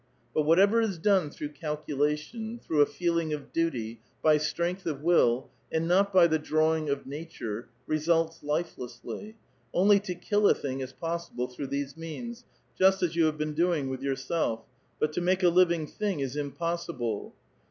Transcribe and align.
But 0.33 0.45
^*^^tever 0.45 0.83
is 0.83 0.97
done 0.97 1.29
through 1.29 1.49
calculation, 1.49 2.57
through 2.57 2.81
a 2.81 2.87
feeling 2.87 3.33
of 3.33 3.53
^^^tj, 3.53 3.99
by 4.23 4.37
strength 4.39 4.87
of 4.87 5.03
will, 5.03 5.51
and 5.71 5.87
not 5.87 6.11
by 6.11 6.25
the 6.25 6.39
drawing 6.39 6.89
of 6.89 7.05
nature, 7.05 7.69
^^^Tilts 7.87 8.41
lifelessly. 8.41 9.35
Only 9.75 9.99
to 9.99 10.15
kill 10.15 10.49
a 10.49 10.55
thing 10.55 10.79
is 10.79 10.91
possible 10.91 11.47
through 11.47 11.67
"^^se 11.67 11.95
means, 11.97 12.45
just 12.75 13.03
as 13.03 13.15
you 13.15 13.25
have 13.25 13.37
been 13.37 13.53
doing 13.53 13.91
with 13.91 14.01
yourself, 14.01 14.61
but 14.99 15.11
^ 15.13 15.21
tnake 15.23 15.43
a 15.43 15.49
living 15.49 15.85
thing 15.85 16.19
is 16.19 16.35
impossible." 16.35 17.35